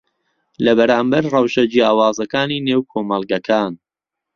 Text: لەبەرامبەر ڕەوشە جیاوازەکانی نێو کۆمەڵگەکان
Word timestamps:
لەبەرامبەر 0.65 1.23
ڕەوشە 1.33 1.63
جیاوازەکانی 1.71 2.63
نێو 2.67 2.81
کۆمەڵگەکان 2.91 3.73